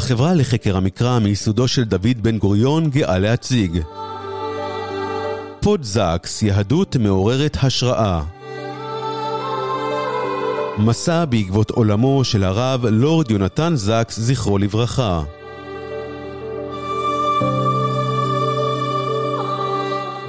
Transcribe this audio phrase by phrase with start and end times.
[0.00, 3.80] החברה לחקר המקרא מיסודו של דוד בן גוריון גאה להציג.
[5.60, 8.22] פודזקס, יהדות מעוררת השראה.
[10.78, 15.22] מסע בעקבות עולמו של הרב לורד יונתן זקס, זכרו לברכה.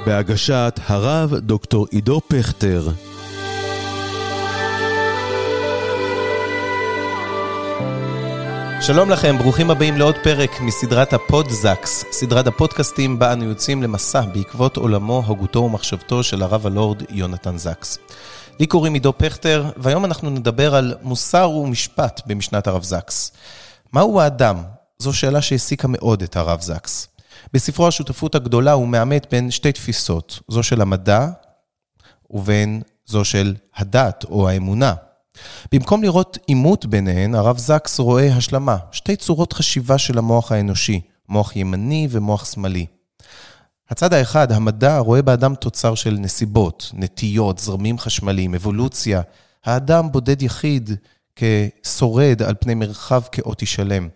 [0.06, 2.88] בהגשת הרב דוקטור עידו פכטר.
[8.86, 14.76] שלום לכם, ברוכים הבאים לעוד פרק מסדרת הפודזקס, סדרת הפודקאסטים בה אנו יוצאים למסע בעקבות
[14.76, 17.98] עולמו, הגותו ומחשבתו של הרב הלורד יונתן זקס.
[18.60, 23.32] לי קוראים עידו פכטר, והיום אנחנו נדבר על מוסר ומשפט במשנת הרב זקס.
[23.92, 24.62] מהו האדם?
[24.98, 27.08] זו שאלה שהעסיקה מאוד את הרב זקס.
[27.52, 31.28] בספרו השותפות הגדולה הוא מעמת בין שתי תפיסות, זו של המדע
[32.30, 34.94] ובין זו של הדת או האמונה.
[35.72, 41.56] במקום לראות עימות ביניהן, הרב זקס רואה השלמה, שתי צורות חשיבה של המוח האנושי, מוח
[41.56, 42.86] ימני ומוח שמאלי.
[43.90, 49.20] הצד האחד, המדע, רואה באדם תוצר של נסיבות, נטיות, זרמים חשמליים, אבולוציה.
[49.64, 50.90] האדם בודד יחיד
[51.36, 54.08] כשורד על פני מרחב כאוטי שלם.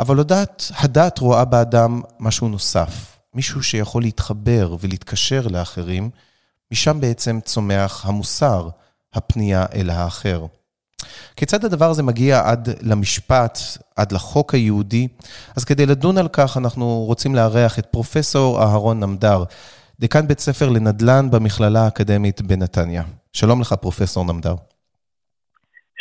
[0.00, 6.10] אבל הדת, הדת רואה באדם משהו נוסף, מישהו שיכול להתחבר ולהתקשר לאחרים,
[6.72, 8.68] משם בעצם צומח המוסר,
[9.14, 10.46] הפנייה אל האחר.
[11.36, 13.58] כיצד הדבר הזה מגיע עד למשפט,
[13.96, 15.08] עד לחוק היהודי?
[15.56, 19.44] אז כדי לדון על כך, אנחנו רוצים לארח את פרופסור אהרון נמדר,
[20.00, 23.02] דיקן בית ספר לנדל"ן במכללה האקדמית בנתניה.
[23.32, 24.54] שלום לך, פרופסור נמדר.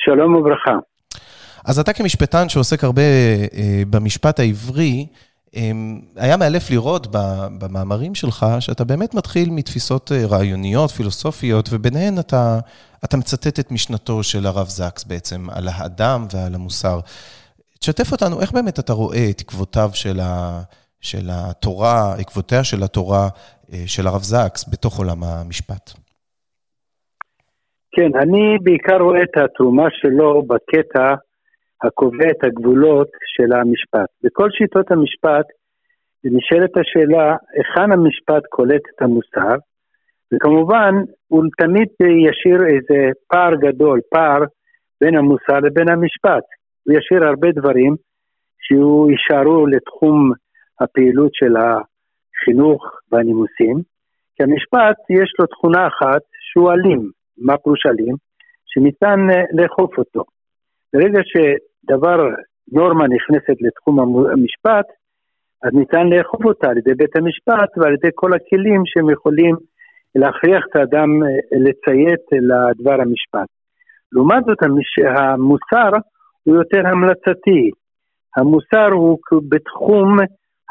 [0.05, 0.71] שלום וברכה.
[1.65, 3.01] אז אתה כמשפטן שעוסק הרבה
[3.53, 5.07] אה, במשפט העברי,
[6.15, 7.07] היה מאלף לראות
[7.59, 12.59] במאמרים שלך שאתה באמת מתחיל מתפיסות אה, רעיוניות, פילוסופיות, וביניהן אתה,
[13.05, 16.99] אתה מצטט את משנתו של הרב זקס בעצם, על האדם ועל המוסר.
[17.79, 20.61] תשתף אותנו, איך באמת אתה רואה את עקבותיו של, ה,
[21.01, 23.27] של התורה, עקבותיה של התורה
[23.73, 25.91] אה, של הרב זקס בתוך עולם המשפט?
[27.91, 31.15] כן, אני בעיקר רואה את התרומה שלו בקטע
[31.83, 34.09] הקובע את הגבולות של המשפט.
[34.23, 35.45] בכל שיטות המשפט
[36.23, 39.55] נשאלת השאלה היכן המשפט קולט את המוסר,
[40.33, 40.93] וכמובן
[41.27, 41.87] הוא תמיד
[42.29, 44.43] ישאיר איזה פער גדול, פער
[45.01, 46.43] בין המוסר לבין המשפט.
[46.83, 47.95] הוא ישאיר הרבה דברים
[48.59, 50.31] שהוא יישארו לתחום
[50.81, 53.77] הפעילות של החינוך והנימוסים,
[54.35, 56.21] כי המשפט יש לו תכונה אחת
[56.51, 58.15] שהוא אלים, מה פירוש אלים?
[58.65, 59.19] שניתן
[59.53, 60.23] לאכוף אותו.
[60.93, 61.37] ברגע ש...
[61.85, 62.17] דבר,
[62.71, 63.99] נורמה נכנסת לתחום
[64.29, 64.85] המשפט,
[65.63, 69.55] אז ניתן לאכוף אותה על ידי בית המשפט ועל ידי כל הכלים שהם יכולים
[70.15, 71.27] להכריח את האדם אה,
[71.65, 73.49] לציית לדבר המשפט.
[74.11, 74.57] לעומת זאת,
[75.17, 75.97] המוסר
[76.43, 77.69] הוא יותר המלצתי.
[78.37, 79.17] המוסר הוא
[79.49, 80.17] בתחום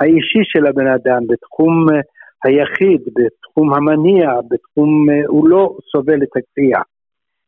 [0.00, 2.00] האישי של הבן אדם, בתחום אה,
[2.44, 6.80] היחיד, בתחום המניע, בתחום, אה, הוא לא סובל את הכפייה,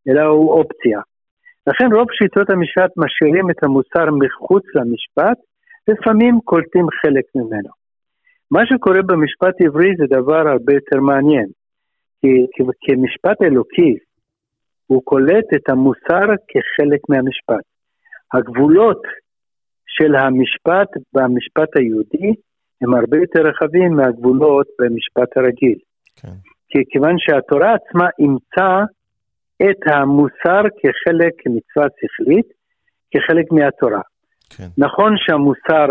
[0.09, 1.01] אלא הוא אופציה.
[1.67, 5.39] לכן רוב שיטות המשפט משאירים את המוסר מחוץ למשפט,
[5.89, 7.73] לפעמים קולטים חלק ממנו.
[8.51, 11.49] מה שקורה במשפט עברי זה דבר הרבה יותר מעניין,
[12.21, 12.29] כי
[12.81, 13.95] כמשפט אלוקי
[14.87, 17.65] הוא קולט את המוסר כחלק מהמשפט.
[18.35, 19.03] הגבולות
[19.87, 22.31] של המשפט במשפט היהודי
[22.81, 25.79] הם הרבה יותר רחבים מהגבולות במשפט הרגיל.
[26.17, 26.37] כן.
[26.69, 28.85] כי כיוון שהתורה עצמה אימצה
[29.63, 32.47] את המוסר כחלק מצווה שכלית,
[33.11, 34.01] כחלק מהתורה.
[34.57, 34.69] כן.
[34.79, 35.89] נכון שהמוסר,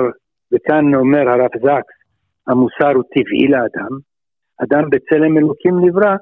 [0.53, 1.97] וכאן אומר הרב זקס,
[2.47, 3.93] המוסר הוא טבעי לאדם,
[4.63, 6.15] אדם בצלם אלוקים נברא,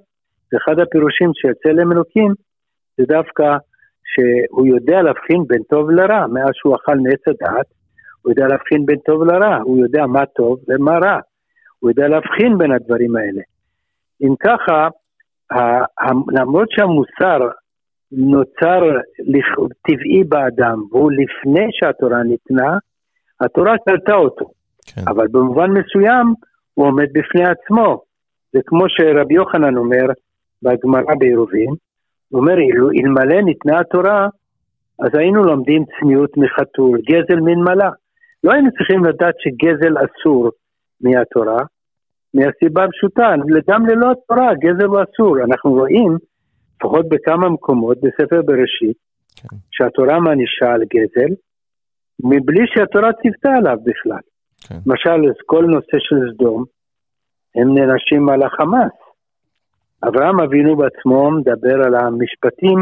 [0.53, 2.33] ואחד הפירושים של צלם אלוקים
[2.97, 3.57] זה דווקא
[4.11, 7.65] שהוא יודע להבחין בין טוב לרע, מאז שהוא אכל מעץ הדעת,
[8.21, 11.19] הוא יודע להבחין בין טוב לרע, הוא יודע מה טוב ומה רע,
[11.79, 13.41] הוא יודע להבחין בין הדברים האלה.
[14.21, 14.87] אם ככה,
[16.31, 17.39] למרות שהמוסר
[18.11, 18.79] נוצר
[19.81, 22.77] טבעי באדם והוא לפני שהתורה ניתנה,
[23.41, 24.45] התורה קלטה אותו.
[24.85, 25.01] כן.
[25.07, 26.33] אבל במובן מסוים
[26.73, 28.01] הוא עומד בפני עצמו.
[28.53, 30.05] זה כמו שרבי יוחנן אומר
[30.63, 31.69] בגמרא בעירובין,
[32.29, 32.53] הוא אומר,
[33.03, 34.27] אלמלא ניתנה התורה,
[34.99, 37.89] אז היינו לומדים צניעות מחתול, גזל מן מלה.
[38.43, 40.49] לא היינו צריכים לדעת שגזל אסור
[41.01, 41.57] מהתורה,
[42.33, 43.27] מהסיבה הפשוטה,
[43.69, 45.37] גם ללא התורה, גזל הוא אסור.
[45.43, 46.17] אנחנו רואים,
[46.75, 48.97] לפחות בכמה מקומות בספר בראשית,
[49.35, 49.57] כן.
[49.71, 51.33] שהתורה מענישה על גזל,
[52.23, 54.23] מבלי שהתורה ציוותה עליו בכלל.
[54.67, 54.75] כן.
[54.85, 56.63] למשל, כל נושא של סדום,
[57.55, 58.97] הם נענשים על החמאס.
[60.07, 62.79] אברהם אבינו בעצמו מדבר על המשפטים,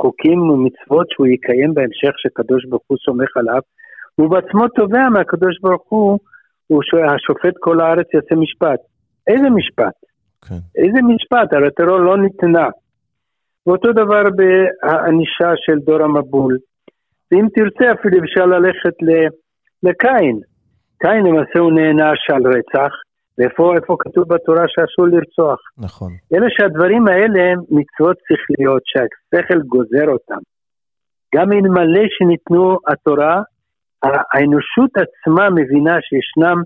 [0.00, 3.60] חוקים ומצוות שהוא יקיים בהמשך, שקדוש ברוך הוא סומך עליו,
[4.14, 6.18] הוא בעצמו תובע מהקדוש ברוך הוא, הוא
[7.14, 8.80] השופט כל הארץ יעשה משפט.
[9.26, 9.96] איזה משפט?
[10.48, 10.82] כן.
[10.82, 11.52] איזה משפט?
[11.52, 12.68] הרי הטרור לא ניתנה.
[13.66, 16.58] ואותו דבר בענישה של דור המבול.
[17.30, 18.96] ואם תרצה אפילו אפשר ללכת
[19.82, 20.40] לקין.
[21.02, 22.92] קין למעשה הוא נענש על רצח,
[23.38, 25.60] ואיפה כתוב בתורה שאסור לרצוח?
[25.78, 26.12] נכון.
[26.34, 30.42] אלא שהדברים האלה הם מצוות שכליות שהשכל גוזר אותם.
[31.34, 33.42] גם אלמלא שניתנו התורה,
[34.04, 36.62] האנושות עצמה מבינה שישנם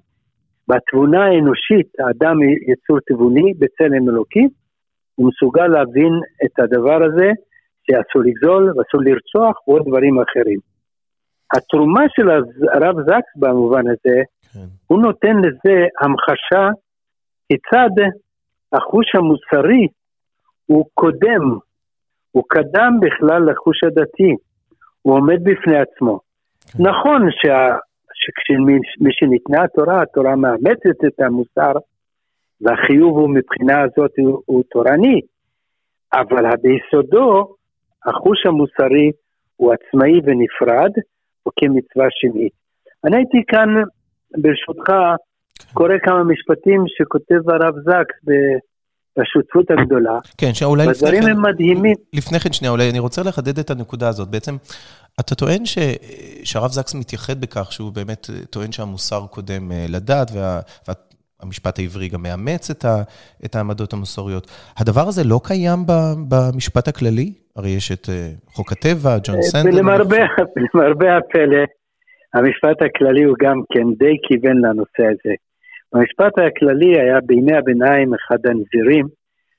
[0.68, 2.36] בתבונה האנושית, האדם
[2.72, 4.46] יצור תבוני בצלם אלוקי,
[5.14, 6.12] הוא מסוגל להבין
[6.44, 7.30] את הדבר הזה,
[7.84, 10.58] שאסור לגזול ואסור לרצוח ועוד דברים אחרים.
[11.56, 12.30] התרומה של
[12.72, 14.66] הרב זקס במובן הזה, כן.
[14.86, 16.68] הוא נותן לזה המחשה
[17.48, 17.94] כיצד
[18.72, 19.86] החוש המוסרי
[20.66, 21.44] הוא קודם,
[22.30, 24.34] הוא קדם בכלל לחוש הדתי,
[25.02, 26.20] הוא עומד בפני עצמו.
[26.78, 27.76] נכון שה,
[28.20, 31.72] שכשמשניתנה התורה, התורה מאמצת את המוסר,
[32.60, 35.20] והחיוב הוא מבחינה הזאת הוא, הוא תורני,
[36.12, 37.54] אבל ביסודו
[38.06, 39.10] החוש המוסרי
[39.56, 40.92] הוא עצמאי ונפרד,
[41.46, 42.52] או כמצווה שמית.
[43.04, 43.68] אני הייתי כאן,
[44.42, 44.92] ברשותך,
[45.72, 48.16] קורא כמה משפטים שכותב הרב זקס
[49.18, 50.18] בשותפות הגדולה.
[50.38, 51.30] כן, שאולי לפני כן...
[51.30, 51.94] הם מדהימים.
[52.12, 54.28] לפני כן, שנייה, אולי אני רוצה לחדד את הנקודה הזאת.
[54.28, 54.54] בעצם,
[55.20, 55.78] אתה טוען ש,
[56.44, 60.60] שהרב זקס מתייחד בכך שהוא באמת טוען שהמוסר קודם אה, לדת, וה,
[61.42, 63.02] והמשפט העברי גם מאמץ את, ה,
[63.44, 64.46] את העמדות המוסריות.
[64.78, 65.78] הדבר הזה לא קיים
[66.28, 67.32] במשפט הכללי?
[67.56, 69.78] הרי יש את אה, חוק הטבע, ג'ון אה, סנדל.
[69.78, 71.64] למרבה הפלא,
[72.34, 75.34] המשפט הכללי הוא גם כן די כיוון לנושא הזה.
[75.92, 79.06] במשפט הכללי היה בימי הביניים אחד הנזירים,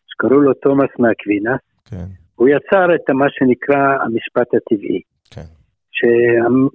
[0.07, 2.05] שקראו לו תומאס מאקווינס, כן.
[2.35, 5.01] הוא יצר את מה שנקרא המשפט הטבעי.
[5.99, 6.05] ש...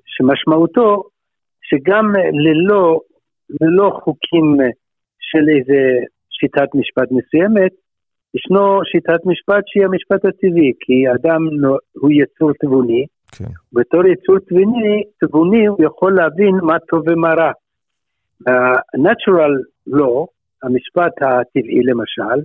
[0.06, 1.02] שמשמעותו
[1.62, 3.00] שגם ללא,
[3.60, 4.56] ללא חוקים
[5.20, 5.80] של איזה
[6.30, 7.72] שיטת משפט מסוימת,
[8.34, 11.42] ישנו שיטת משפט שהיא המשפט הטבעי, כי אדם
[12.00, 13.06] הוא יצור תבוני,
[13.38, 13.52] כן.
[13.72, 17.52] בתור יצור תבוני, תבוני הוא יכול להבין מה טוב ומה רע.
[18.46, 19.54] ה-natural
[19.96, 20.26] law,
[20.62, 22.38] המשפט הטבעי למשל,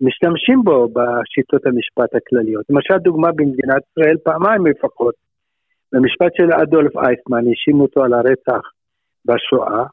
[0.00, 2.64] משתמשים בו בשיטות המשפט הכלליות.
[2.70, 5.14] למשל דוגמה במדינת ישראל פעמיים לפחות.
[5.92, 8.62] במשפט של אדולף אייסמן האשימו אותו על הרצח
[9.24, 9.84] בשואה,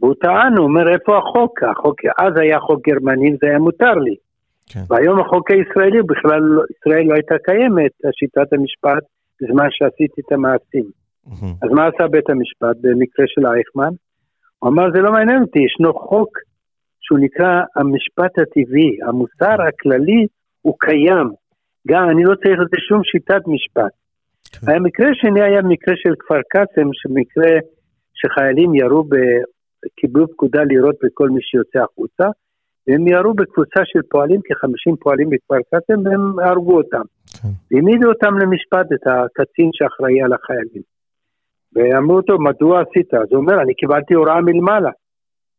[0.00, 1.62] והוא טען, הוא אומר איפה החוק?
[1.62, 4.16] החוק, אז היה חוק גרמני זה היה מותר לי.
[4.70, 4.80] כן.
[4.88, 9.04] והיום החוק הישראלי, בכלל לא, ישראל לא הייתה קיימת, שיטת המשפט,
[9.40, 10.84] בזמן שעשיתי את המעשים.
[11.26, 11.54] Mm-hmm.
[11.62, 13.94] אז מה עשה בית המשפט במקרה של אייכמן?
[14.58, 16.30] הוא אמר, זה לא מעניין אותי, ישנו חוק
[17.00, 20.26] שהוא נקרא המשפט הטבעי, המוסר הכללי
[20.62, 21.28] הוא קיים.
[21.88, 23.92] גם אני לא צריך לזה שום שיטת משפט.
[24.60, 24.72] כן.
[24.72, 27.52] המקרה השני היה מקרה של כפר קאסם, שמקרה
[28.14, 29.14] שחיילים ירו, ב...
[29.96, 32.24] קיבלו פקודה לירות בכל מי שיוצא החוצה,
[32.86, 37.02] והם ירו בקבוצה של פועלים, כ-50 פועלים בכפר קאסם, והם הרגו אותם.
[37.42, 37.48] כן.
[37.70, 40.82] והעמידו אותם למשפט, את הקצין שאחראי על החיילים.
[41.74, 43.14] ואמרו אותו, מדוע עשית?
[43.14, 44.90] אז הוא אומר, אני קיבלתי הוראה מלמעלה.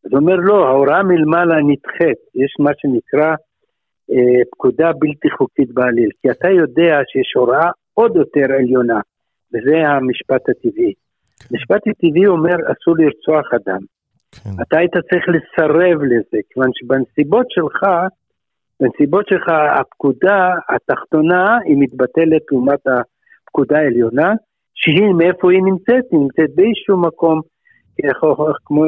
[0.06, 2.19] אז הוא אומר, לא, ההוראה מלמעלה נדחית.
[2.36, 3.30] יש מה שנקרא
[4.12, 6.09] אה, פקודה בלתי חוקית בעליל.
[6.21, 9.00] כי אתה יודע שיש הוראה עוד יותר עליונה,
[9.53, 10.94] וזה המשפט הטבעי.
[11.40, 11.47] כן.
[11.52, 13.81] המשפט הטבעי אומר, אסור לרצוח אדם.
[14.31, 14.49] כן.
[14.61, 17.80] אתה היית צריך לסרב לזה, כיוון שבנסיבות שלך,
[18.80, 19.49] בנסיבות שלך
[19.80, 24.33] הפקודה התחתונה היא מתבטלת לעומת הפקודה העליונה,
[24.75, 26.06] שהיא, מאיפה היא נמצאת?
[26.11, 27.42] היא נמצאת באיזשהו מקום,
[28.66, 28.83] כמו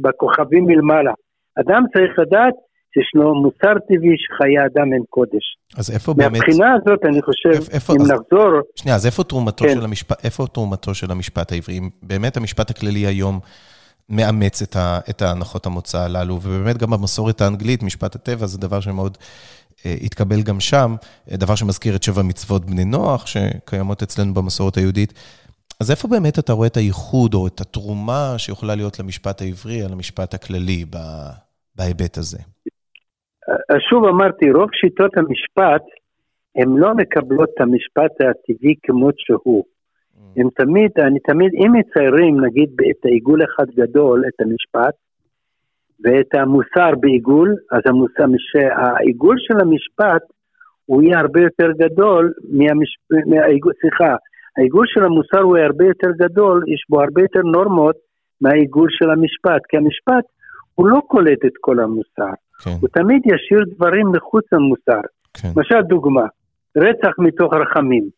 [0.00, 1.12] בכוכבים מלמעלה.
[1.60, 2.54] אדם צריך לדעת
[2.94, 5.44] שישנו מוסר טבעי שחיי אדם הם קודש.
[5.76, 6.32] אז איפה באמת...
[6.32, 8.50] מהבחינה הזאת, אני חושב, איפה, אם אז, נחזור...
[8.76, 9.74] שנייה, אז איפה תרומתו, כן.
[9.74, 11.80] של המשפט, איפה תרומתו של המשפט העברי?
[12.02, 13.40] באמת המשפט הכללי היום
[14.08, 18.80] מאמץ את, ה, את ההנחות המוצא הללו, ובאמת גם במסורת האנגלית, משפט הטבע זה דבר
[18.80, 19.18] שמאוד
[19.86, 20.96] אה, התקבל גם שם,
[21.30, 25.14] אה, דבר שמזכיר את שבע מצוות בני נוח, שקיימות אצלנו במסורת היהודית.
[25.80, 29.92] אז איפה באמת אתה רואה את הייחוד או את התרומה שיכולה להיות למשפט העברי על
[29.92, 30.84] המשפט הכללי
[31.76, 32.38] בהיבט הזה?
[33.78, 35.82] שוב אמרתי, רוב שיטות המשפט,
[36.56, 39.64] הן לא מקבלות את המשפט הטבעי כמות שהוא.
[40.36, 44.94] הם תמיד, אני תמיד, אם מציירים נגיד את העיגול אחד גדול, את המשפט,
[46.04, 48.24] ואת המוסר בעיגול, אז המוסר,
[48.76, 50.22] העיגול של המשפט
[50.86, 52.32] הוא יהיה הרבה יותר גדול
[53.26, 54.14] מהעיגול, סליחה,
[54.56, 57.96] העיגול של המוסר הוא הרבה יותר גדול, יש בו הרבה יותר נורמות
[58.40, 60.24] מהעיגול של המשפט, כי המשפט
[60.74, 62.70] הוא לא קולט את כל המוסר, כן.
[62.80, 65.00] הוא תמיד ישאיר דברים מחוץ למוסר.
[65.34, 65.48] כן.
[65.56, 66.26] למשל דוגמה,
[66.76, 68.08] רצח מתוך רחמים.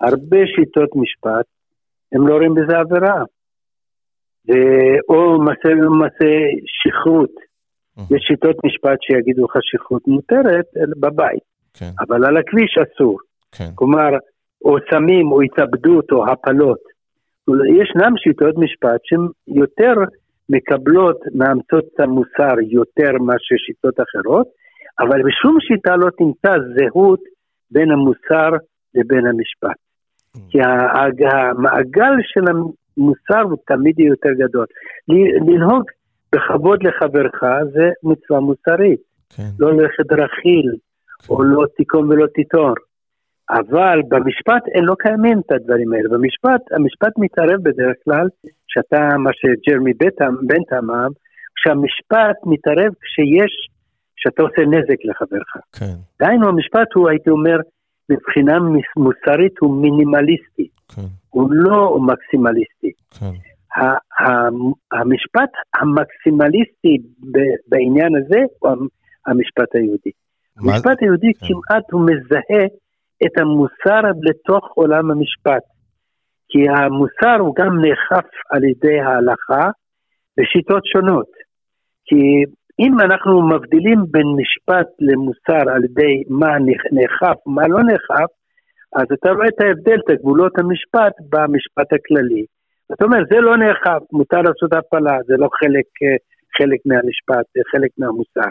[0.00, 1.46] הרבה שיטות משפט,
[2.12, 3.22] הם לא רואים בזה עבירה.
[5.08, 6.32] או מעשה, מעשה
[6.66, 7.30] שכרות.
[7.98, 10.64] יש שיטות משפט שיגידו לך שכרות מותרת
[11.00, 11.42] בבית,
[11.74, 11.90] כן.
[12.00, 13.18] אבל על הכביש אסור.
[13.52, 13.70] כן.
[13.74, 14.10] כלומר,
[14.64, 16.78] או סמים, או התאבדות, או הפלות.
[17.48, 19.94] ישנם שיטות משפט שהן יותר
[20.48, 24.46] מקבלות, מאמצות את המוסר יותר מאשר שיטות אחרות,
[25.00, 27.20] אבל בשום שיטה לא תמצא זהות
[27.70, 28.50] בין המוסר
[28.94, 29.78] לבין המשפט.
[30.36, 30.40] Mm.
[30.50, 34.66] כי המעגל של המוסר הוא תמיד יותר גדול.
[35.48, 35.84] לנהוג
[36.34, 37.40] בכבוד לחברך
[37.72, 39.00] זה מצווה מוסרית.
[39.36, 39.50] כן.
[39.58, 41.34] לא ללכת רכיל, כן.
[41.34, 42.74] או לא תיקום ולא תיטור.
[43.50, 46.08] אבל במשפט אין לא קיימים את הדברים האלה.
[46.08, 48.26] במשפט, המשפט מתערב בדרך כלל,
[48.66, 49.92] שאתה, מה שג'רמי
[50.48, 51.06] בנט אמר,
[51.60, 53.68] שהמשפט מתערב כשיש,
[54.16, 55.56] שאתה עושה נזק לחברך.
[55.78, 55.96] כן.
[56.20, 57.56] דהיינו, המשפט הוא, הייתי אומר,
[58.10, 58.58] מבחינה
[58.96, 60.68] מוסרית הוא מינימליסטי.
[60.94, 61.08] כן.
[61.30, 62.92] הוא לא מקסימליסטי.
[63.18, 63.34] כן.
[64.92, 66.98] המשפט המקסימליסטי
[67.68, 68.70] בעניין הזה הוא
[69.26, 70.10] המשפט היהודי.
[70.58, 71.46] המשפט היהודי כן.
[71.46, 72.66] כמעט הוא מזהה
[73.26, 75.64] את המוסר לתוך עולם המשפט.
[76.48, 79.70] כי המוסר הוא גם נאכף על ידי ההלכה
[80.36, 81.30] בשיטות שונות.
[82.06, 82.22] כי
[82.80, 86.58] אם אנחנו מבדילים בין משפט למוסר על ידי מה
[86.92, 88.30] נאכף ומה לא נאכף,
[88.96, 92.44] אז אתה רואה את ההבדל, את גבולות המשפט במשפט הכללי.
[92.92, 95.88] אתה אומר, זה לא נאכף, מותר לעשות הפלה, זה לא חלק,
[96.58, 98.50] חלק מהמשפט, זה חלק מהמוסר.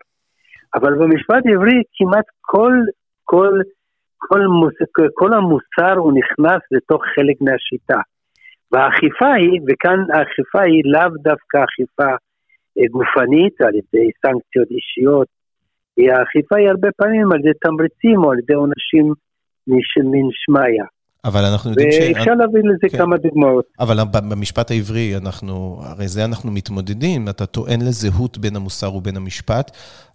[0.75, 2.73] אבל במשפט העברי כמעט כל,
[3.23, 3.53] כל
[4.27, 4.73] כל, מוס,
[5.13, 8.01] כל המוסר הוא נכנס לתוך חלק מהשיטה.
[8.71, 12.11] והאכיפה היא, וכאן האכיפה היא לאו דווקא אכיפה
[12.75, 15.27] אה, גופנית על ידי סנקציות אישיות,
[15.97, 19.13] האכיפה היא הרבה פעמים על ידי תמריצים או על ידי עונשים
[20.11, 20.83] מן שמיא.
[21.25, 21.95] אבל אנחנו יודעים ש...
[21.95, 22.97] ואפשר להביא לזה כן.
[22.97, 23.65] כמה דוגמאות.
[23.79, 29.71] אבל במשפט העברי, אנחנו, הרי זה אנחנו מתמודדים, אתה טוען לזהות בין המוסר ובין המשפט.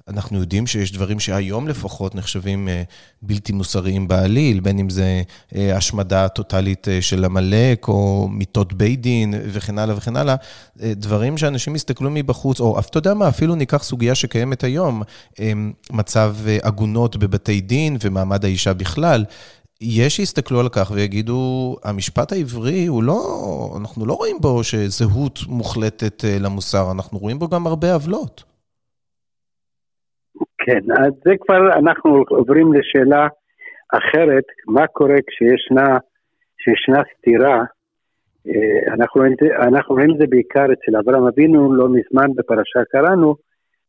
[0.08, 2.82] אנחנו יודעים שיש דברים שהיום לפחות נחשבים אה,
[3.22, 5.22] בלתי מוסריים בעליל, בין אם זה
[5.56, 10.34] אה, השמדה טוטאלית אה, של עמלק, או מיטות בית דין, וכן הלאה וכן הלאה.
[10.76, 15.02] דברים שאנשים יסתכלו מבחוץ, או אתה יודע מה, אפילו ניקח סוגיה שקיימת היום,
[15.90, 19.24] מצב עגונות בבתי דין ומעמד האישה בכלל.
[19.80, 23.20] יש שיסתכלו על כך ויגידו, המשפט העברי הוא לא,
[23.80, 28.44] אנחנו לא רואים בו שזהות מוחלטת למוסר, אנחנו רואים בו גם הרבה עוולות.
[30.58, 33.26] כן, אז זה כבר, אנחנו עוברים לשאלה
[33.92, 35.98] אחרת, מה קורה כשישנה
[36.58, 37.58] שישנה סתירה,
[38.48, 39.22] אה, אנחנו,
[39.68, 43.34] אנחנו רואים את זה בעיקר אצל אברהם אבינו, לא מזמן בפרשה קראנו,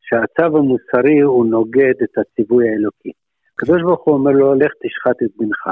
[0.02, 3.12] שהצו המוסרי הוא נוגד את הציווי האלוקי.
[3.60, 5.68] הקדוש ברוך הוא אומר לו, לך תשחט את בנך.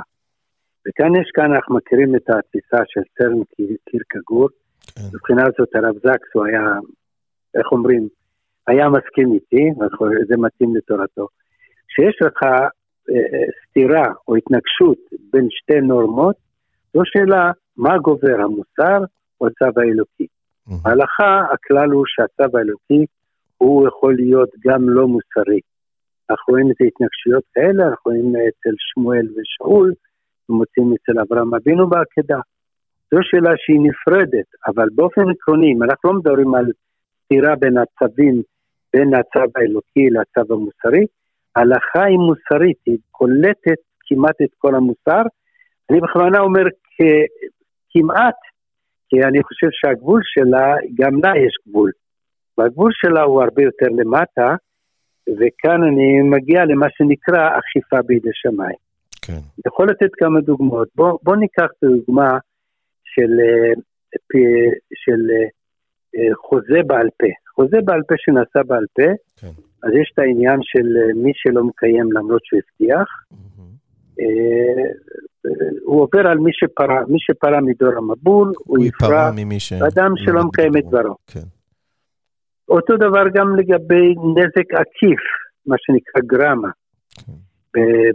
[0.88, 3.41] וכאן יש כאן, אנחנו מכירים את התפיסה של סרן
[3.89, 4.50] קירקגור.
[4.96, 5.01] כן.
[5.13, 6.63] מבחינה זאת הרב זקס הוא היה,
[7.58, 8.08] איך אומרים,
[8.67, 9.63] היה מסכים איתי,
[10.27, 11.27] זה מתאים לתורתו,
[11.88, 12.67] שיש לך אה,
[13.10, 14.98] אה, סתירה או התנגשות
[15.32, 16.36] בין שתי נורמות,
[16.94, 19.00] זו שאלה מה גובר, המוסר
[19.41, 20.27] או הצו האלוקי.
[20.84, 23.06] בהלכה הכלל הוא שהצו האלוקי
[23.58, 25.60] הוא יכול להיות גם לא מוסרי.
[26.29, 29.93] אנחנו רואים את ההתנגשויות כאלה, אנחנו רואים אצל שמואל ושאול,
[30.50, 32.39] ומוצאים אצל אברהם אבינו בעקדה.
[33.12, 36.65] זו שאלה שהיא נפרדת, אבל באופן עקרוני, אם אנחנו לא מדברים על
[37.24, 38.41] סתירה בין הצווים
[38.93, 41.05] בין הצו האלוקי לצו המוסרי.
[41.55, 45.22] ההלכה היא מוסרית, היא קולטת כמעט את כל המוסר.
[45.89, 46.63] אני בכוונה אומר
[47.91, 48.39] כמעט,
[49.10, 51.91] כי אני חושב שהגבול שלה, גם לה יש גבול.
[52.57, 54.55] והגבול שלה הוא הרבה יותר למטה,
[55.29, 58.77] וכאן אני מגיע למה שנקרא אכיפה בידי שמיים.
[59.22, 59.34] כן.
[59.34, 60.88] אני יכול לתת כמה דוגמאות.
[60.96, 62.38] בואו בוא ניקח את הדוגמה
[63.03, 63.74] של, אה,
[64.93, 65.22] של
[66.15, 67.27] אה, חוזה בעל פה.
[67.55, 69.53] חוזה בעל פה שנעשה בעל פה, כן.
[69.84, 73.10] אז יש את העניין של אה, מי שלא מקיים למרות שהוא הבטיח.
[73.34, 73.57] Mm-hmm.
[75.84, 79.31] הוא עובר על מי שפרע, מי שפרע מדור המבול, הוא יפרע
[79.88, 81.15] אדם שלא מקיים את דברו.
[81.27, 81.56] כן.
[82.69, 85.19] אותו דבר גם לגבי נזק עקיף,
[85.65, 86.69] מה שנקרא גרמה.
[87.25, 87.31] כן.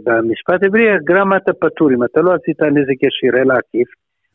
[0.03, 3.87] במשפט העברי, גרמה אתה פטור, אם אתה לא עשית נזק ישיר אלא עקיף,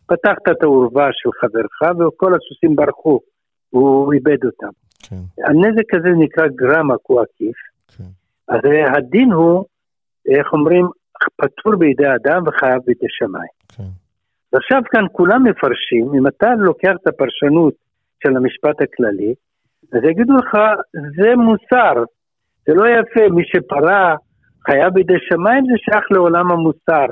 [0.06, 3.20] פתחת את העורבה של חברך וכל הסוסים ברחו,
[3.70, 4.72] הוא איבד אותם.
[5.08, 5.22] כן.
[5.46, 7.56] הנזק הזה נקרא גרם עקיף.
[7.96, 8.04] כן.
[8.48, 8.60] אז
[8.96, 9.64] הדין הוא,
[10.28, 10.86] איך אומרים,
[11.36, 13.54] פטור בידי אדם וחייב בידי שמיים.
[13.76, 13.90] כן.
[14.52, 17.74] ועכשיו כאן כולם מפרשים, אם אתה לוקח את הפרשנות
[18.22, 19.34] של המשפט הכללי,
[19.92, 20.54] אז יגידו לך,
[21.16, 22.04] זה מוסר,
[22.66, 24.14] זה לא יפה, מי שפרה
[24.66, 27.06] חייב בידי שמיים זה שייך לעולם המוסר.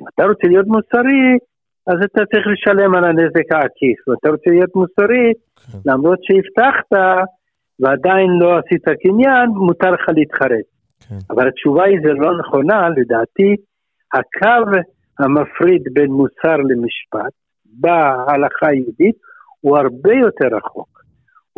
[0.00, 1.38] אם אתה רוצה להיות מוסרי,
[1.86, 4.08] אז אתה צריך לשלם על הנזק העקיף.
[4.08, 5.32] ואתה רוצה להיות מוסרי,
[5.72, 5.78] כן.
[5.90, 6.92] למרות שהבטחת
[7.80, 10.68] ועדיין לא עשית קניין, מותר לך להתחרט.
[11.08, 11.20] כן.
[11.30, 13.56] אבל התשובה היא זה לא נכונה, לדעתי,
[14.14, 14.80] הקו
[15.18, 17.32] המפריד בין מוסר למשפט
[17.66, 19.16] בהלכה היהודית
[19.60, 20.97] הוא הרבה יותר רחוק.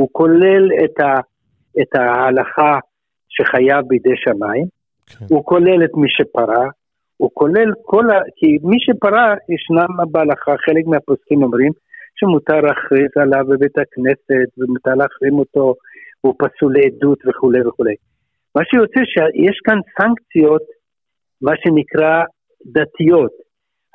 [0.01, 1.21] הוא כולל את, ה,
[1.81, 2.79] את ההלכה
[3.29, 4.67] שחייב בידי שמיים,
[5.07, 5.27] כן.
[5.31, 6.65] הוא כולל את מי שפרע,
[7.17, 8.19] הוא כולל כל ה...
[8.37, 11.73] כי מי שפרע, ישנם בהלכה, חלק מהפוסקים אומרים
[12.19, 15.75] שמותר להכריז עליו בבית הכנסת, ומותר להחרים אותו,
[16.21, 17.95] הוא פסול לעדות וכולי וכולי.
[18.55, 20.63] מה שיוצא שיש כאן סנקציות,
[21.43, 22.25] מה שנקרא
[22.77, 23.35] דתיות.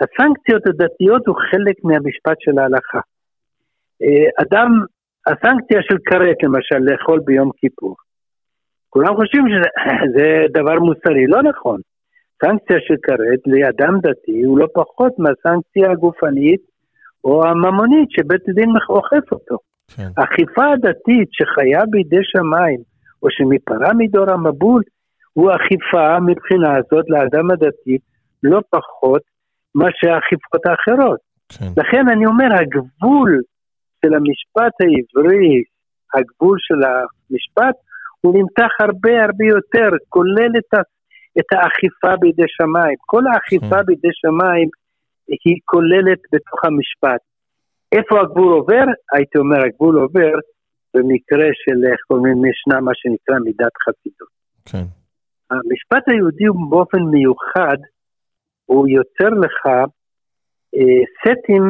[0.01, 3.01] הסנקציות הדתיות הוא חלק מהמשפט של ההלכה.
[4.03, 4.71] אה, אדם,
[5.27, 7.95] הסנקציה של כרת למשל, לאכול ביום כיפור.
[8.89, 10.27] כולם חושבים שזה
[10.57, 11.79] דבר מוסרי, לא נכון.
[12.41, 16.61] סנקציה של כרת לאדם דתי הוא לא פחות מהסנקציה הגופנית
[17.23, 19.57] או הממונית שבית הדין אוכף אותו.
[19.95, 20.09] כן.
[20.17, 22.79] האכיפה הדתית שחיה בידי שמיים,
[23.23, 24.81] או שמפרה מדור המבול,
[25.33, 27.97] הוא אכיפה מבחינה הזאת לאדם הדתי
[28.43, 29.21] לא פחות
[29.75, 31.19] מאשר האכיפות האחרות.
[31.49, 31.71] כן.
[31.81, 33.41] לכן אני אומר, הגבול
[34.05, 35.63] של המשפט העברי,
[36.13, 37.75] הגבול של המשפט,
[38.21, 40.81] הוא נמתח הרבה הרבה יותר, כולל את, ה,
[41.39, 42.97] את האכיפה בידי שמיים.
[43.05, 43.85] כל האכיפה כן.
[43.85, 44.69] בידי שמיים
[45.45, 47.21] היא כוללת בתוך המשפט.
[47.91, 48.85] איפה הגבול עובר?
[49.13, 50.35] הייתי אומר, הגבול עובר
[50.93, 54.33] במקרה של, איך קוראים, ישנה מה שנקרא מידת חסידות.
[54.65, 54.87] כן.
[55.51, 57.77] המשפט היהודי הוא באופן מיוחד,
[58.65, 59.65] הוא יוצר לך
[60.75, 61.63] אה, סטים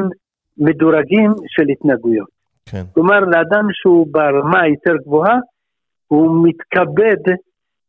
[0.57, 2.29] מדורגים של התנהגויות.
[2.65, 2.83] כן.
[2.93, 5.37] כלומר, לאדם שהוא ברמה יותר גבוהה,
[6.07, 7.33] הוא מתכבד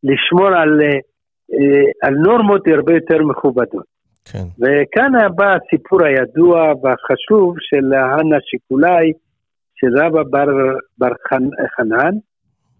[0.03, 0.89] לשמור על, אה,
[1.53, 3.97] אה, על נורמות הרבה יותר מכובדות.
[4.33, 4.47] כן.
[4.59, 9.13] וכאן בא הסיפור הידוע והחשוב של הנה שיקולאי,
[9.77, 10.47] של רבא בר,
[10.99, 11.45] בר חנ,
[11.77, 12.15] חנן,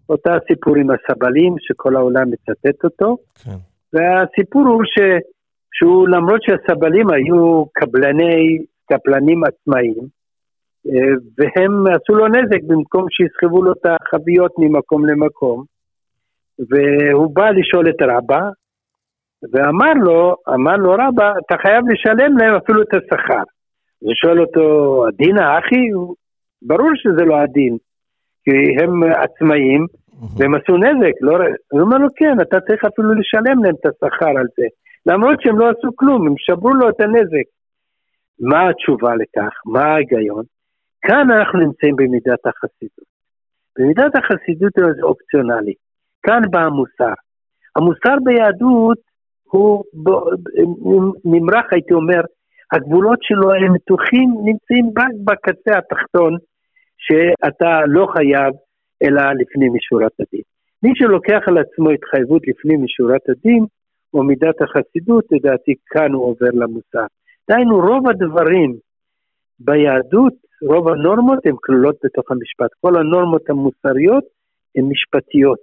[0.09, 3.57] אותה סיפור עם הסבלים שכל העולם מצטט אותו, כן.
[3.93, 4.99] והסיפור הוא ש,
[5.73, 8.57] שהוא למרות שהסבלים היו קבלני,
[8.89, 10.03] קבלנים עצמאיים,
[10.87, 15.63] אה, והם עשו לו נזק במקום שיסחבו לו את החביות ממקום למקום,
[16.69, 18.41] והוא בא לשאול את רבא,
[19.51, 23.43] ואמר לו, אמר לו רבא, אתה חייב לשלם להם אפילו את השכר.
[24.01, 24.65] אז שואל אותו,
[25.07, 25.85] הדין האחי?
[26.61, 27.77] ברור שזה לא הדין,
[28.43, 29.85] כי הם עצמאים
[30.37, 31.37] והם עשו נזק, לא...
[31.71, 34.67] הוא אומר לו, כן, אתה צריך אפילו לשלם להם את השכר על זה.
[35.05, 37.47] למרות שהם לא עשו כלום, הם שברו לו את הנזק.
[38.39, 39.53] מה התשובה לכך?
[39.65, 40.43] מה ההיגיון?
[41.01, 43.07] כאן אנחנו נמצאים במידת החסידות.
[43.79, 45.73] במידת החסידות זה אופציונלי.
[46.23, 47.13] כאן בא המוסר.
[47.75, 48.97] המוסר ביהדות
[49.43, 49.83] הוא
[51.25, 52.21] נמרח, הייתי אומר,
[52.71, 56.37] הגבולות שלו הם מתוחים, נמצאים רק בקצה התחתון,
[56.97, 58.53] שאתה לא חייב
[59.03, 60.41] אלא לפנים משורת הדין.
[60.83, 63.65] מי שלוקח על עצמו התחייבות לפנים משורת הדין,
[64.13, 67.05] או מידת החסידות, לדעתי כאן הוא עובר למוסר.
[67.49, 68.75] דהיינו, רוב הדברים
[69.59, 72.71] ביהדות, רוב הנורמות הן כלולות בתוך המשפט.
[72.81, 74.23] כל הנורמות המוסריות
[74.75, 75.59] הן משפטיות,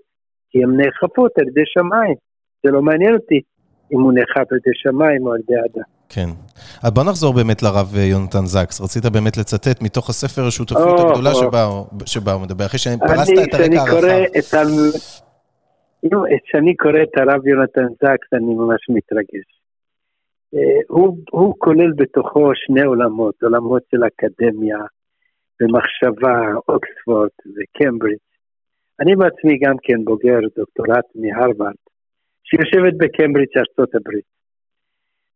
[0.50, 2.16] כי הן נאכפות על ידי שמיים.
[2.62, 3.40] זה לא מעניין אותי
[3.92, 5.84] אם הוא נאכף על ידי שמיים או על ידי אדם.
[6.08, 6.28] כן.
[6.82, 8.80] אז בוא נחזור באמת לרב יונתן זקס.
[8.80, 11.34] רצית באמת לצטט מתוך הספר השותפות או, הגדולה או.
[11.34, 11.66] שבה,
[12.06, 14.18] שבה הוא מדבר, אחרי שפרסת את הרקע הרחב.
[16.44, 19.63] כשאני קורא את הרב יונתן זקס, אני ממש מתרגש.
[20.54, 24.78] אה, הוא, הוא כולל בתוכו שני עולמות, עולמות של אקדמיה
[25.60, 26.36] ומחשבה,
[26.68, 28.30] אוקספורד וקמברידג'.
[29.00, 31.74] אני בעצמי גם כן בוגר דוקטורט מהרווארד,
[32.44, 34.24] שיושבת בקמברידג' ארצות הברית.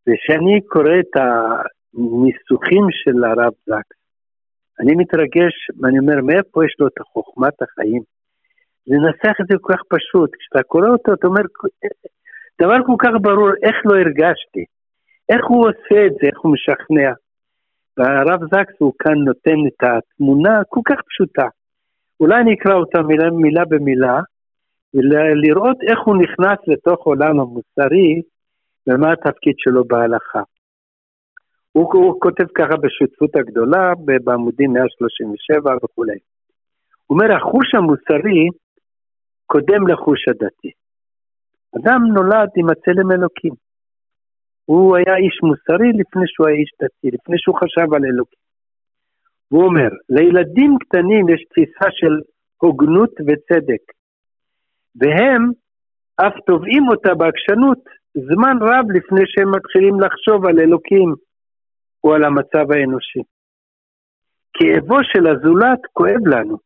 [0.07, 3.99] וכשאני קורא את הניסוחים של הרב זקס,
[4.81, 8.03] אני מתרגש, ואני אומר, מאיפה יש לו את חוכמת החיים?
[8.87, 11.43] לנסח את זה כל כך פשוט, כשאתה קורא אותו, אתה אומר,
[12.63, 14.65] דבר כל כך ברור, איך לא הרגשתי?
[15.29, 17.13] איך הוא עושה את זה, איך הוא משכנע?
[17.97, 21.47] והרב זקס הוא כאן נותן את התמונה כל כך פשוטה.
[22.21, 24.21] אולי אני אקרא אותה מילה, מילה במילה,
[24.95, 28.23] ולראות איך הוא נכנס לתוך עולם המוסרי,
[28.87, 30.43] ומה התפקיד שלו בהלכה.
[31.73, 33.93] הוא, הוא כותב ככה בשותפות הגדולה,
[34.25, 36.19] בעמודים 137 וכולי.
[37.07, 38.49] הוא אומר, החוש המוסרי
[39.47, 40.71] קודם לחוש הדתי.
[41.77, 43.68] אדם נולד עם הצלם אלוקים.
[44.71, 48.43] הוא היה איש מוסרי לפני שהוא היה איש דתי, לפני שהוא חשב על אלוקים.
[49.49, 52.15] הוא אומר, לילדים קטנים יש תפיסה של
[52.63, 53.85] הוגנות וצדק,
[54.97, 55.43] והם
[56.17, 57.79] אף תובעים אותה בעקשנות
[58.15, 61.15] זמן רב לפני שהם מתחילים לחשוב על אלוקים.
[62.01, 63.23] הוא על המצב האנושי.
[64.55, 66.57] כאבו של הזולת כואב לנו.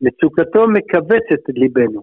[0.00, 2.02] מצוקתו מכווצת את ליבנו.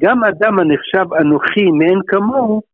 [0.00, 2.71] גם אדם הנחשב אנוכי מאין כמוהו,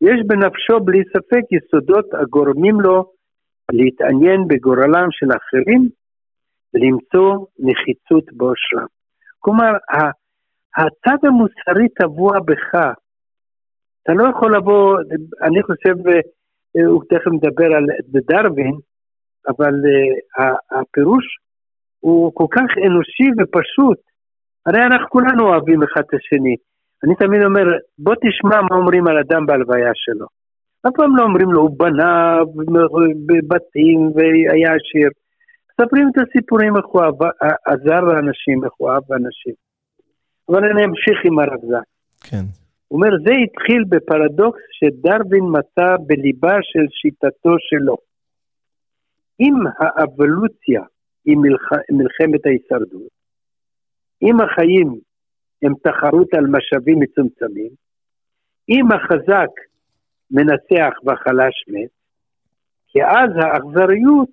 [0.00, 3.12] יש בנפשו בלי ספק יסודות הגורמים לו
[3.72, 5.88] להתעניין בגורלם של אחרים
[6.74, 8.86] ולמצוא נחיצות באושרם.
[9.38, 9.72] כלומר,
[10.76, 12.74] הצד המוסרי טבוע בך.
[14.02, 14.98] אתה לא יכול לבוא,
[15.42, 15.94] אני חושב,
[16.86, 17.84] הוא תכף מדבר על
[18.28, 18.74] דרווין,
[19.48, 19.74] אבל
[20.70, 21.24] הפירוש
[22.00, 23.98] הוא כל כך אנושי ופשוט.
[24.66, 26.56] הרי אנחנו כולנו אוהבים אחד את השני.
[27.04, 27.64] אני תמיד אומר,
[27.98, 30.26] בוא תשמע מה אומרים על אדם בהלוויה שלו.
[30.86, 32.38] אף פעם לא אומרים לו, הוא בנה
[33.26, 35.10] בבתים והיה עשיר.
[35.70, 37.02] מספרים את הסיפורים איך הוא
[37.66, 39.54] עזר לאנשים, איך הוא אהב לאנשים.
[40.48, 41.88] אבל אני אמשיך עם הרב זק.
[42.30, 42.44] כן.
[42.88, 47.96] הוא אומר, זה התחיל בפרדוקס שדרווין מצא בליבה של שיטתו שלו.
[49.40, 50.82] אם האבולוציה
[51.24, 51.68] היא מלח...
[51.90, 53.12] מלחמת ההישרדות,
[54.22, 54.98] אם החיים
[55.62, 57.70] הם תחרות על משאבים מצומצמים,
[58.68, 59.52] אם החזק
[60.30, 61.90] מנצח והחלש מת,
[62.88, 64.28] כי אז האכזריות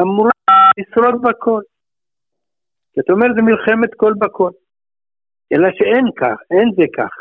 [0.00, 0.30] אמורה
[0.78, 1.62] לשרוד בכל.
[2.96, 4.50] זאת אומרת, זה מלחמת כל בכל.
[5.52, 7.14] אלא שאין כך, אין זה כך.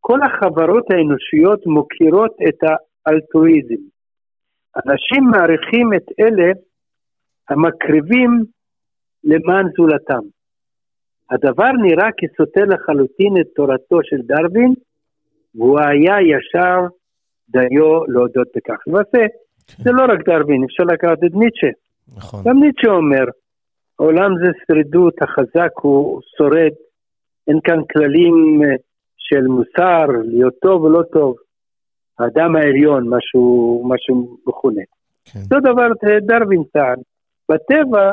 [0.00, 2.58] כל החברות האנושיות מוכירות את
[3.06, 3.82] האלטרואיזם.
[4.76, 6.52] אנשים מעריכים את אלה
[7.48, 8.30] המקריבים
[9.24, 10.24] למען זולתם.
[11.32, 14.74] הדבר נראה כסותר לחלוטין את תורתו של דרווין,
[15.54, 16.78] והוא היה ישר
[17.48, 18.78] דיו להודות בכך.
[18.86, 19.18] למעשה,
[19.78, 21.72] זה לא רק דרווין, אפשר לקחת את ניטשה.
[22.16, 22.40] נכון.
[22.44, 23.24] גם ניטשה אומר,
[23.98, 26.72] העולם זה שרידות, החזק הוא שורד,
[27.48, 28.74] אין כאן כללים אה,
[29.18, 31.34] של מוסר, להיות טוב או לא טוב.
[32.18, 34.82] האדם העליון, משהו, משהו מכונה.
[35.24, 35.40] כן.
[35.40, 35.88] אותו דבר
[36.22, 36.98] דרווין טען.
[37.48, 38.10] בטבע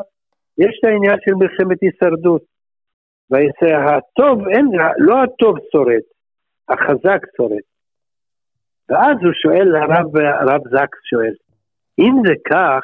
[0.58, 2.59] יש את העניין של מלחמת הישרדות.
[3.32, 6.06] והטוב, אין, לא הטוב שורד,
[6.70, 7.66] החזק שורד.
[8.90, 11.34] ואז הוא שואל, הרב, הרב זקס שואל,
[12.00, 12.84] אם זה כך,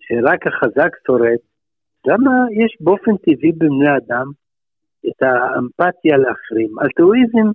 [0.00, 1.40] שרק החזק שורד,
[2.06, 4.26] למה יש באופן טבעי בבני אדם
[5.08, 6.70] את האמפתיה לאחרים?
[6.82, 7.46] אלטרואיזם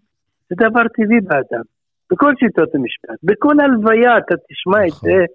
[0.49, 1.65] זה דבר טבעי באדם,
[2.11, 3.19] בכל שיטות המשפט.
[3.23, 5.09] בכל הלוויה אתה תשמע את נכון.
[5.09, 5.25] זה,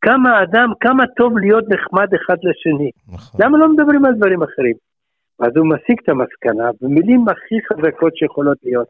[0.00, 2.90] כמה אדם, כמה טוב להיות נחמד אחד לשני.
[3.12, 3.40] נכון.
[3.42, 4.89] למה לא מדברים על דברים אחרים?
[5.40, 8.88] אז הוא מסיק את המסקנה במילים הכי חזקות שיכולות להיות.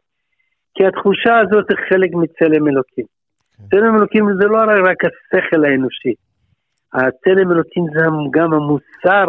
[0.75, 3.05] כי התחושה הזאת זה חלק מצלם אלוקים.
[3.71, 4.59] צלם אלוקים זה לא
[4.91, 6.15] רק השכל האנושי.
[6.93, 9.29] הצלם אלוקים זה גם המוסר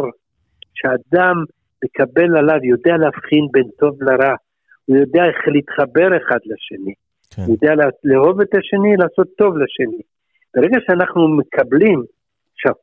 [0.73, 1.35] שאדם
[1.83, 4.35] מקבל עליו, יודע להבחין בין טוב לרע.
[4.85, 6.93] הוא יודע איך להתחבר אחד לשני.
[7.35, 7.41] כן.
[7.41, 10.01] הוא יודע לה- לאהוב את השני, לעשות טוב לשני.
[10.55, 12.03] ברגע שאנחנו מקבלים
[12.53, 12.73] עכשיו,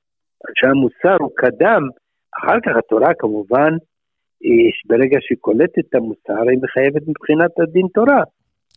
[0.59, 1.83] שהמוסר הוא קדם,
[2.39, 3.79] אחר כך התורה כמובן, היא,
[4.89, 8.23] ברגע שהיא קולטת את המוסר, היא מחייבת מבחינת הדין תורה,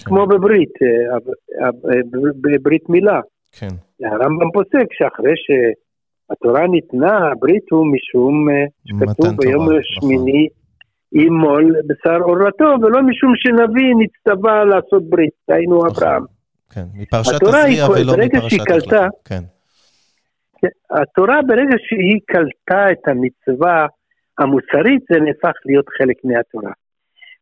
[0.06, 1.18] כמו בברית, אה,
[1.62, 2.02] אה, אה,
[2.42, 3.20] בברית מילה.
[3.52, 3.74] כן.
[4.06, 8.48] הרמב"ם פוסק שאחרי שהתורה ניתנה, הברית הוא משום
[8.86, 10.48] שכתוב ביום תורה, השמיני
[11.12, 15.90] ימול בשר עורלתו, ולא משום שנביא נצטווה לעשות ברית, דהיינו נכון.
[15.90, 16.24] אברהם.
[16.74, 16.86] כן.
[16.94, 19.08] מפרשת כל- ולא מפרשת החלטה.
[19.26, 19.44] כן.
[20.92, 23.88] התורה ברגע שהיא קלטה את המצווה
[24.42, 26.72] המוסרית, זה נהפך להיות חלק מהתורה.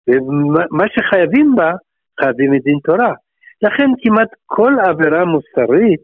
[0.07, 1.71] ומה שחייבים בה,
[2.19, 3.13] חייבים את דין תורה.
[3.62, 6.01] לכן כמעט כל עבירה מוסרית,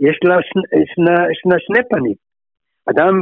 [0.00, 2.14] יש לה שני, שני, שני, שני פנים.
[2.90, 3.14] אדם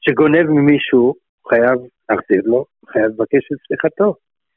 [0.00, 1.14] שגונב ממישהו,
[1.48, 1.78] חייב
[2.10, 4.14] להחזיר לו, חייב לבקש את סליחתו.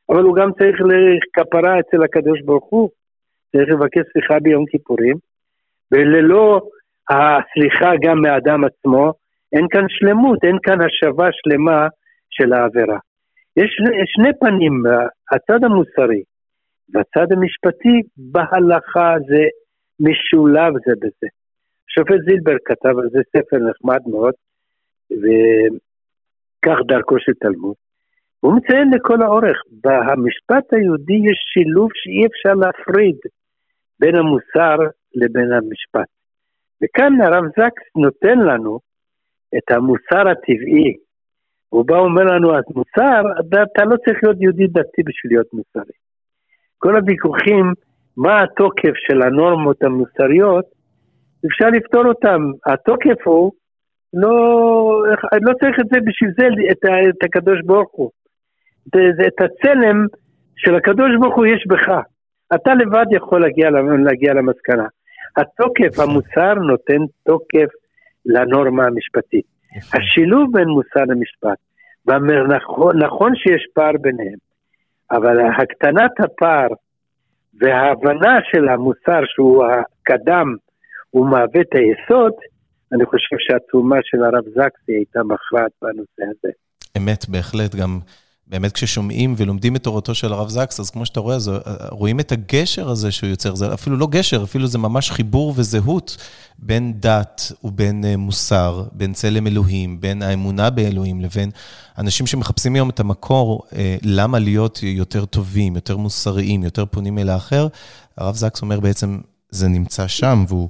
[0.10, 2.90] אבל הוא גם צריך לכפרה אצל הקדוש ברוך הוא,
[3.52, 5.16] צריך לבקש סליחה ביום כיפורים,
[5.92, 6.62] וללא
[7.10, 9.14] הסליחה גם מהאדם עצמו,
[9.54, 11.88] אין כאן שלמות, אין כאן השבה שלמה
[12.30, 12.98] של העבירה.
[13.58, 13.70] יש
[14.06, 14.84] שני, פנים,
[15.32, 16.24] הצד המוסרי
[16.94, 19.44] והצד המשפטי בהלכה זה
[20.00, 21.28] משולב זה בזה.
[21.90, 24.34] השופט זילבר כתב על זה ספר נחמד מאוד,
[25.12, 27.76] וכך דרכו של תלמוד.
[28.40, 33.18] הוא מציין לכל האורך, במשפט היהודי יש שילוב שאי אפשר להפריד
[34.00, 34.78] בין המוסר
[35.16, 36.10] לבין המשפט.
[36.84, 38.80] וכאן הרב זקס נותן לנו
[39.58, 40.94] את המוסר הטבעי.
[41.70, 45.94] הוא בא ואומר לנו, אז מוסר, אתה, לא צריך להיות יהודי דתי בשביל להיות מוסרי.
[46.78, 47.74] כל הוויכוחים,
[48.18, 50.66] מה התוקף של הנורמות המוסריות,
[51.48, 52.42] אפשר לפתור אותם.
[52.66, 53.52] התוקף הוא,
[54.14, 54.36] לא,
[55.42, 58.12] לא צריך את זה בשביל זה, את, את הקדוש ברוך הוא.
[58.88, 58.96] את,
[59.28, 60.06] את הצלם
[60.58, 61.90] של הקדוש ברוך הוא יש בך.
[62.56, 63.70] אתה לבד יכול להגיע,
[64.06, 64.88] להגיע למסקנה.
[65.38, 67.70] התוקף, המוסר נותן תוקף
[68.26, 69.46] לנורמה המשפטית.
[69.94, 71.58] השילוב בין מוסר למשפט,
[72.48, 74.38] נכון, נכון שיש פער ביניהם,
[75.12, 76.68] אבל הקטנת הפער
[77.60, 80.56] וההבנה של המוסר שהוא הקדם,
[81.10, 82.34] הוא מהווה את היסוד,
[82.94, 86.52] אני חושב שהתרומה של הרב זקסי הייתה מכרעת בנושא הזה.
[86.98, 88.00] אמת, בהחלט, גם
[88.48, 91.52] באמת כששומעים ולומדים את תורתו של הרב זקס, אז כמו שאתה רואה, אז
[91.90, 96.18] רואים את הגשר הזה שהוא יוצר, זה אפילו לא גשר, אפילו זה ממש חיבור וזהות
[96.60, 101.50] בין דת ובין אה, מוסר, בין צלם אלוהים, בין האמונה באלוהים, לבין
[101.98, 107.30] אנשים שמחפשים היום את המקור, אה, למה להיות יותר טובים, יותר מוסריים, יותר פונים אל
[107.30, 107.68] האחר.
[108.18, 110.70] הרב זקס אומר בעצם, זה נמצא שם, והוא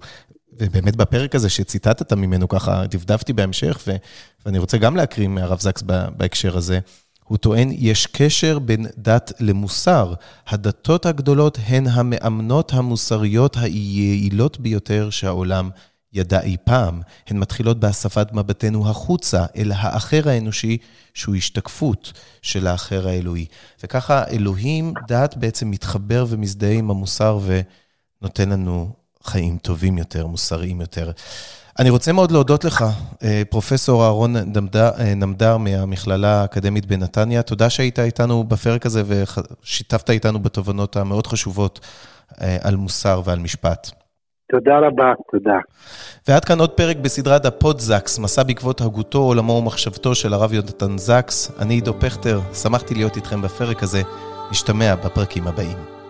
[0.60, 3.96] ובאמת בפרק הזה שציטטת ממנו ככה, דפדפתי בהמשך, ו,
[4.46, 5.84] ואני רוצה גם להקריא מהרב זקס
[6.18, 6.80] בהקשר הזה.
[7.28, 10.14] הוא טוען, יש קשר בין דת למוסר.
[10.48, 15.70] הדתות הגדולות הן המאמנות המוסריות היעילות ביותר שהעולם
[16.14, 17.02] ידע אי פעם.
[17.28, 20.78] הן מתחילות בהספת מבטנו החוצה אל האחר האנושי,
[21.14, 23.46] שהוא השתקפות של האחר האלוהי.
[23.84, 27.40] וככה אלוהים, דת בעצם מתחבר ומזדהה עם המוסר
[28.22, 28.90] ונותן לנו
[29.24, 31.12] חיים טובים יותר, מוסריים יותר.
[31.80, 32.86] אני רוצה מאוד להודות לך,
[33.24, 37.42] אה, פרופסור אהרון נמדר, אה, נמדר מהמכללה האקדמית בנתניה.
[37.42, 41.80] תודה שהיית איתנו בפרק הזה ושיתפת איתנו בתובנות המאוד חשובות
[42.42, 43.92] אה, על מוסר ועל משפט.
[44.52, 45.58] תודה רבה, תודה.
[46.28, 51.52] ועד כאן עוד פרק בסדרת הפודזקס, מסע בעקבות הגותו, עולמו ומחשבתו של הרב יונתן זקס.
[51.60, 54.02] אני עידו פכטר, שמחתי להיות איתכם בפרק הזה.
[54.52, 56.05] נשתמע בפרקים הבאים.